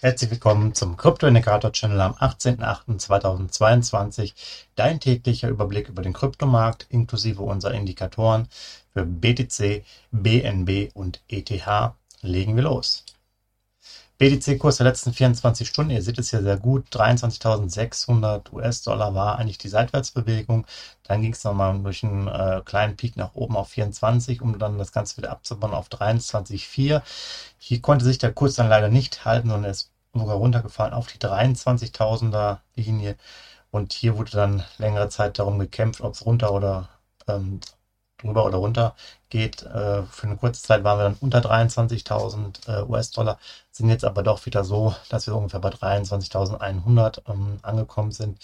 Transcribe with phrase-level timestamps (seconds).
[0.00, 4.32] Herzlich willkommen zum Krypto-Indikator-Channel am 18.08.2022.
[4.76, 8.46] Dein täglicher Überblick über den Kryptomarkt inklusive unserer Indikatoren
[8.92, 11.68] für BTC, BNB und ETH.
[12.20, 13.04] Legen wir los.
[14.18, 19.58] BTC-Kurs der letzten 24 Stunden, ihr seht es hier sehr gut, 23.600 US-Dollar war eigentlich
[19.58, 20.66] die Seitwärtsbewegung.
[21.04, 24.76] Dann ging es nochmal durch einen äh, kleinen Peak nach oben auf 24, um dann
[24.76, 27.00] das Ganze wieder abzubauen auf 23,4.
[27.58, 31.18] Hier konnte sich der Kurs dann leider nicht halten, sondern ist sogar runtergefallen auf die
[31.18, 33.16] 23.000er Linie.
[33.70, 36.88] Und hier wurde dann längere Zeit darum gekämpft, ob es runter oder
[37.28, 37.60] ähm,
[38.18, 38.94] drüber oder runter
[39.30, 39.62] geht.
[39.62, 43.38] Äh, für eine kurze Zeit waren wir dann unter 23.000 äh, US-Dollar,
[43.70, 48.38] sind jetzt aber doch wieder so, dass wir ungefähr bei 23.100 ähm, angekommen sind.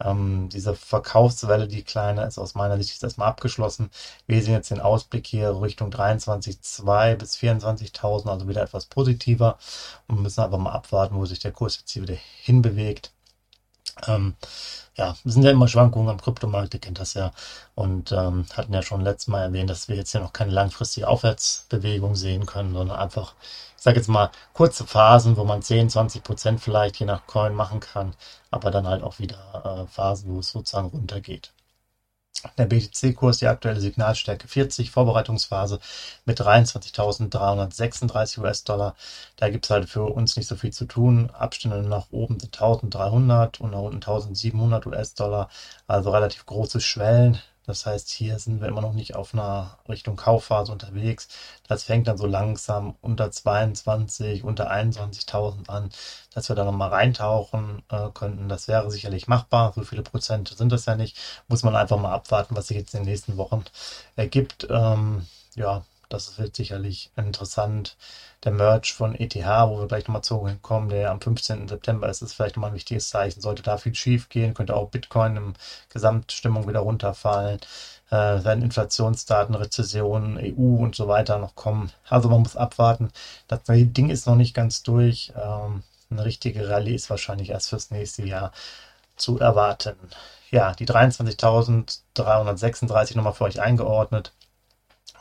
[0.00, 3.90] Ähm, diese Verkaufswelle, die kleine, ist aus meiner Sicht jetzt erstmal abgeschlossen.
[4.26, 9.58] Wir sehen jetzt den Ausblick hier Richtung 23.2 bis 24.000, also wieder etwas positiver
[10.06, 13.12] und müssen einfach mal abwarten, wo sich der Kurs jetzt hier wieder hinbewegt.
[14.06, 14.36] Ähm,
[14.96, 17.32] ja, es sind ja immer Schwankungen am Kryptomarkt, ihr kennt das ja.
[17.74, 21.08] Und ähm, hatten ja schon letztes Mal erwähnt, dass wir jetzt hier noch keine langfristige
[21.08, 23.34] Aufwärtsbewegung sehen können, sondern einfach,
[23.76, 27.54] ich sage jetzt mal, kurze Phasen, wo man 10, 20 Prozent vielleicht je nach Coin
[27.54, 28.14] machen kann,
[28.50, 31.52] aber dann halt auch wieder äh, Phasen, wo es sozusagen runtergeht.
[32.56, 35.80] Der BTC-Kurs, die aktuelle Signalstärke 40, Vorbereitungsphase
[36.24, 38.94] mit 23.336 US-Dollar.
[39.36, 41.30] Da gibt es halt für uns nicht so viel zu tun.
[41.30, 45.48] Abstände nach oben sind 1.300 und nach unten 1.700 US-Dollar.
[45.86, 47.38] Also relativ große Schwellen.
[47.68, 51.28] Das heißt, hier sind wir immer noch nicht auf einer Richtung Kaufphase unterwegs.
[51.68, 55.90] Das fängt dann so langsam unter 22, unter 21.000 an,
[56.32, 58.48] dass wir da nochmal reintauchen äh, könnten.
[58.48, 59.74] Das wäre sicherlich machbar.
[59.74, 61.18] So viele Prozent sind das ja nicht.
[61.46, 63.62] Muss man einfach mal abwarten, was sich jetzt in den nächsten Wochen
[64.16, 64.66] ergibt.
[64.70, 67.96] Ähm, ja, das wird sicherlich interessant.
[68.44, 71.68] Der Merch von ETH, wo wir gleich nochmal zu kommen, der am 15.
[71.68, 73.40] September ist, ist vielleicht nochmal ein wichtiges Zeichen.
[73.40, 75.54] Sollte da viel schief gehen, könnte auch Bitcoin im
[75.90, 77.60] Gesamtstimmung wieder runterfallen.
[78.10, 81.92] Äh, werden Inflationsdaten, Rezessionen, EU und so weiter noch kommen.
[82.08, 83.10] Also man muss abwarten.
[83.48, 85.32] Das Ding ist noch nicht ganz durch.
[85.36, 88.52] Ähm, eine richtige Rallye ist wahrscheinlich erst fürs nächste Jahr
[89.16, 89.96] zu erwarten.
[90.50, 94.32] Ja, die 23.336 nochmal für euch eingeordnet.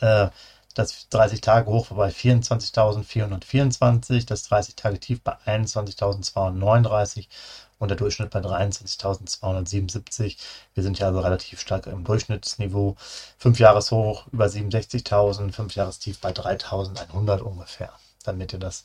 [0.00, 0.28] Äh,
[0.74, 7.26] das 30-Tage-Hoch war bei 24.424, das 30-Tage-Tief bei 21.239
[7.78, 10.36] und der Durchschnitt bei 23.277.
[10.74, 12.96] Wir sind ja also relativ stark im Durchschnittsniveau.
[13.38, 17.92] 5 Jahreshoch über 67.000, 5 Jahrestief bei 3.100 ungefähr,
[18.24, 18.84] damit ihr das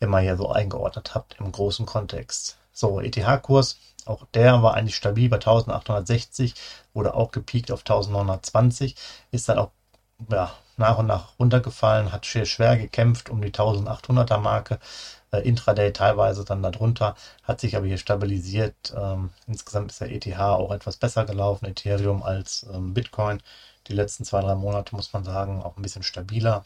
[0.00, 2.56] immer hier so eingeordnet habt im großen Kontext.
[2.72, 6.54] So, ETH-Kurs, auch der war eigentlich stabil bei 1860,
[6.92, 8.96] wurde auch gepiekt auf 1920,
[9.30, 9.70] ist dann auch
[10.30, 14.78] ja, nach und nach runtergefallen, hat schwer, schwer gekämpft um die 1800er Marke,
[15.32, 18.94] äh, Intraday teilweise dann darunter, hat sich aber hier stabilisiert.
[18.96, 23.40] Ähm, insgesamt ist der ETH auch etwas besser gelaufen, Ethereum als ähm, Bitcoin.
[23.88, 26.64] Die letzten zwei, drei Monate muss man sagen, auch ein bisschen stabiler,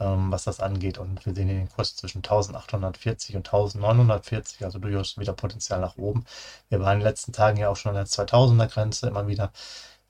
[0.00, 0.98] ähm, was das angeht.
[0.98, 5.96] Und wir sehen hier den Kurs zwischen 1840 und 1940, also durchaus wieder Potenzial nach
[5.96, 6.24] oben.
[6.68, 9.52] Wir waren in den letzten Tagen ja auch schon an der 2000er Grenze immer wieder.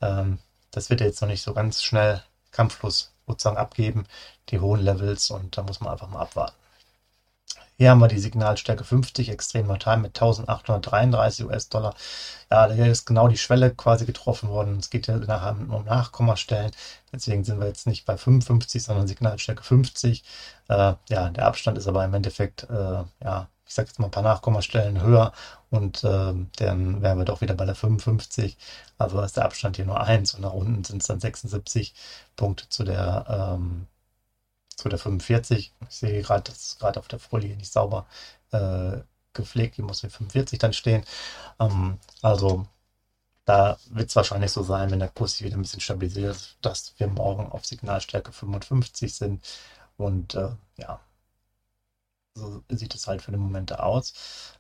[0.01, 0.39] Ähm,
[0.71, 4.07] das wird jetzt noch nicht so ganz schnell kampflos sozusagen abgeben,
[4.51, 6.55] die hohen Levels und da muss man einfach mal abwarten.
[7.81, 11.95] Hier haben wir die Signalstärke 50, extremer Time mit 1833 US-Dollar.
[12.51, 14.77] Ja, hier ist genau die Schwelle quasi getroffen worden.
[14.79, 16.73] Es geht ja nachher um Nachkommastellen.
[17.11, 20.23] Deswegen sind wir jetzt nicht bei 55, sondern Signalstärke 50.
[20.69, 24.11] Äh, ja, der Abstand ist aber im Endeffekt, äh, ja, ich sage jetzt mal ein
[24.11, 25.33] paar Nachkommastellen höher
[25.71, 28.59] und äh, dann wären wir doch wieder bei der 55.
[28.99, 31.95] Also ist der Abstand hier nur 1 und nach unten sind es dann 76
[32.35, 33.87] Punkte zu der, ähm,
[34.75, 35.73] zu der 45.
[35.89, 38.07] Ich sehe gerade, das ist gerade auf der Folie nicht sauber
[38.51, 38.99] äh,
[39.35, 39.77] gepflegt.
[39.77, 41.05] Hier muss die 45 dann stehen.
[41.61, 42.67] Ähm, also
[43.45, 46.95] da wird es wahrscheinlich so sein, wenn der Kurs sich wieder ein bisschen stabilisiert, dass
[46.99, 49.45] wir morgen auf Signalstärke 55 sind.
[49.97, 50.99] Und äh, ja,
[52.35, 54.15] so sieht es halt für den Moment aus.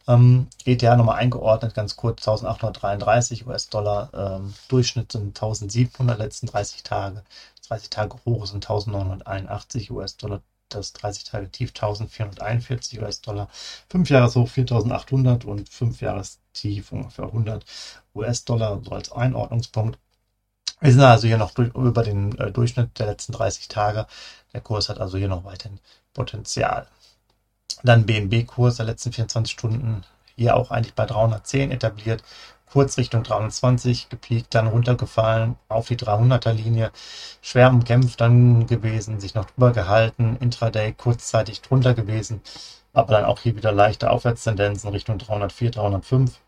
[0.08, 7.22] Ähm, ETH nochmal eingeordnet, ganz kurz, 1833 US-Dollar, ähm, Durchschnitt sind 1700 letzten 30 Tage,
[7.68, 13.48] 30 Tage hoch sind 1981 US-Dollar, das 30 Tage Tief 1441 US-Dollar,
[13.88, 17.64] 5 Jahres hoch 4800 und 5 Jahres Tief ungefähr 100
[18.14, 19.98] US-Dollar, so als Einordnungspunkt.
[20.80, 24.06] Wir sind also hier noch durch, über den äh, Durchschnitt der letzten 30 Tage.
[24.54, 25.78] Der Kurs hat also hier noch weiterhin
[26.14, 26.88] Potenzial.
[27.82, 30.04] Dann BNB-Kurs der letzten 24 Stunden
[30.36, 32.22] hier auch eigentlich bei 310 etabliert.
[32.70, 36.92] Kurz Richtung 320 gepiekt, dann runtergefallen auf die 300er Linie.
[37.42, 40.36] Schwer umkämpft dann gewesen, sich noch drüber gehalten.
[40.40, 42.40] Intraday kurzzeitig drunter gewesen,
[42.92, 46.40] aber dann auch hier wieder leichte Aufwärtstendenzen Richtung 304, 305.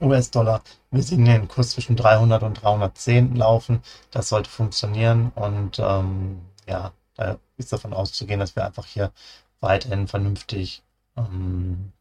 [0.00, 0.62] US-Dollar.
[0.90, 3.82] Wir sehen den Kurs zwischen 300 und 310 laufen.
[4.10, 9.12] Das sollte funktionieren und ähm, ja, da ist davon auszugehen, dass wir einfach hier
[9.60, 10.82] weiterhin vernünftig
[11.16, 11.92] ähm,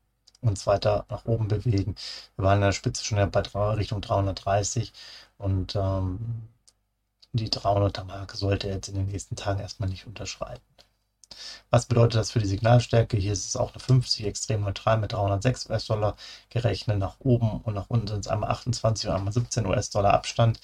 [0.41, 1.95] uns weiter nach oben bewegen.
[2.35, 3.41] Wir waren in der Spitze schon bei
[3.73, 4.93] Richtung 330
[5.37, 6.49] und ähm,
[7.33, 10.63] die 300er Marke sollte jetzt in den nächsten Tagen erstmal nicht unterschreiten.
[11.69, 13.17] Was bedeutet das für die Signalstärke?
[13.17, 16.15] Hier ist es auch eine 50 extrem neutral mit 306 US-Dollar
[16.49, 16.99] gerechnet.
[16.99, 20.59] Nach oben und nach unten sind es einmal 28 und einmal 17 US-Dollar Abstand.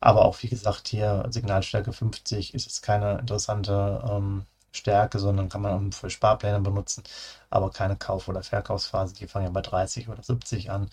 [0.00, 5.62] Aber auch wie gesagt, hier Signalstärke 50 ist es keine interessante ähm, Stärke, sondern kann
[5.62, 7.04] man für Sparpläne benutzen,
[7.50, 9.14] aber keine Kauf- oder Verkaufsphase.
[9.14, 10.90] Die fangen ja bei 30 oder 70 an.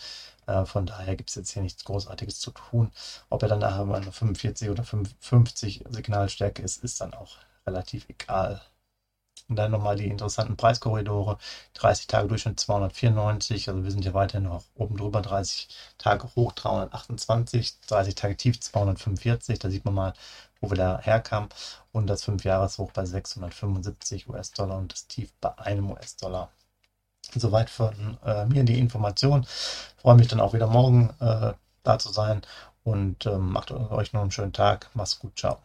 [0.48, 2.92] Äh, von daher gibt es jetzt hier nichts Großartiges zu tun.
[3.30, 8.07] Ob er dann nachher bei einer 45 oder 50 Signalstärke ist, ist dann auch relativ
[8.10, 8.62] egal.
[9.51, 11.38] Und dann nochmal die interessanten Preiskorridore.
[11.74, 15.22] 30 Tage Durchschnitt 294, also wir sind hier weiterhin noch oben drüber.
[15.22, 15.68] 30
[15.98, 19.60] Tage hoch 328, 30 Tage tief 245.
[19.60, 20.13] Da sieht man mal,
[20.61, 21.49] wo wir da herkamen.
[21.91, 26.49] Und das 5-Jahres-Hoch bei 675 US-Dollar und das Tief bei einem US-Dollar.
[27.33, 29.45] Soweit von äh, mir die Information.
[29.97, 31.53] Freue mich dann auch wieder morgen äh,
[31.83, 32.41] da zu sein
[32.83, 34.89] und äh, macht euch noch einen schönen Tag.
[34.93, 35.57] Macht's gut, ciao.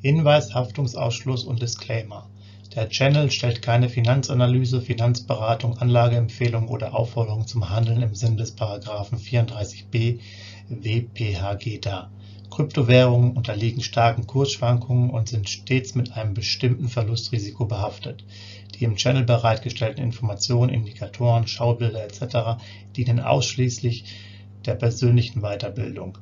[0.00, 2.28] Hinweis, Haftungsausschluss und Disclaimer.
[2.74, 9.18] Der Channel stellt keine Finanzanalyse, Finanzberatung, Anlageempfehlung oder Aufforderung zum Handeln im Sinne des Paragraphen
[9.18, 10.18] 34b
[10.70, 12.10] WPHG dar.
[12.48, 18.24] Kryptowährungen unterliegen starken Kursschwankungen und sind stets mit einem bestimmten Verlustrisiko behaftet.
[18.74, 22.62] Die im Channel bereitgestellten Informationen, Indikatoren, Schaubilder etc.
[22.96, 24.04] dienen ausschließlich
[24.64, 26.16] der persönlichen Weiterbildung.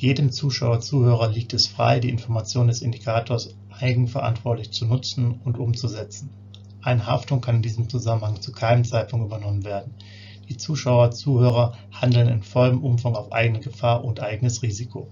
[0.00, 6.30] Jedem Zuschauer/Zuhörer liegt es frei, die Informationen des Indikators eigenverantwortlich zu nutzen und umzusetzen.
[6.80, 9.92] Eine Haftung kann in diesem Zusammenhang zu keinem Zeitpunkt übernommen werden.
[10.48, 15.06] Die Zuschauer/Zuhörer handeln in vollem Umfang auf eigene Gefahr und eigenes Risiko.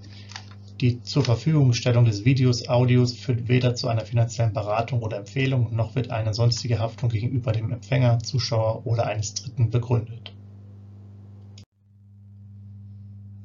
[0.80, 6.10] Die Zurverfügungstellung des Videos, Audios führt weder zu einer finanziellen Beratung oder Empfehlung, noch wird
[6.10, 10.32] eine sonstige Haftung gegenüber dem Empfänger, Zuschauer oder eines Dritten begründet